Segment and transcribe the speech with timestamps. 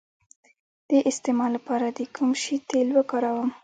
[0.89, 3.49] د استما لپاره د کوم شي تېل وکاروم؟